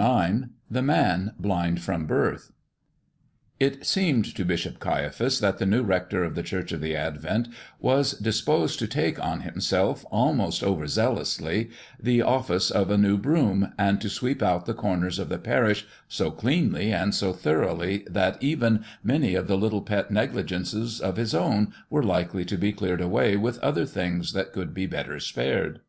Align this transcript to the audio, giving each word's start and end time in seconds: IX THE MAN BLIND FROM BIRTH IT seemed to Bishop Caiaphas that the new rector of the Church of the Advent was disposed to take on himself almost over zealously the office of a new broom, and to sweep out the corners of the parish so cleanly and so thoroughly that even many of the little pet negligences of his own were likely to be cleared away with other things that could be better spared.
IX 0.00 0.42
THE 0.70 0.80
MAN 0.80 1.32
BLIND 1.40 1.80
FROM 1.80 2.06
BIRTH 2.06 2.52
IT 3.58 3.84
seemed 3.84 4.26
to 4.36 4.44
Bishop 4.44 4.78
Caiaphas 4.78 5.40
that 5.40 5.58
the 5.58 5.66
new 5.66 5.82
rector 5.82 6.22
of 6.22 6.36
the 6.36 6.44
Church 6.44 6.70
of 6.70 6.80
the 6.80 6.94
Advent 6.94 7.48
was 7.80 8.12
disposed 8.12 8.78
to 8.78 8.86
take 8.86 9.18
on 9.20 9.40
himself 9.40 10.04
almost 10.12 10.62
over 10.62 10.86
zealously 10.86 11.70
the 12.00 12.22
office 12.22 12.70
of 12.70 12.92
a 12.92 12.96
new 12.96 13.16
broom, 13.18 13.72
and 13.76 14.00
to 14.00 14.08
sweep 14.08 14.40
out 14.40 14.66
the 14.66 14.72
corners 14.72 15.18
of 15.18 15.30
the 15.30 15.38
parish 15.40 15.84
so 16.06 16.30
cleanly 16.30 16.92
and 16.92 17.12
so 17.12 17.32
thoroughly 17.32 18.06
that 18.08 18.40
even 18.40 18.84
many 19.02 19.34
of 19.34 19.48
the 19.48 19.58
little 19.58 19.82
pet 19.82 20.12
negligences 20.12 21.00
of 21.00 21.16
his 21.16 21.34
own 21.34 21.74
were 21.90 22.04
likely 22.04 22.44
to 22.44 22.56
be 22.56 22.72
cleared 22.72 23.00
away 23.00 23.36
with 23.36 23.58
other 23.64 23.84
things 23.84 24.32
that 24.32 24.52
could 24.52 24.72
be 24.72 24.86
better 24.86 25.18
spared. 25.18 25.80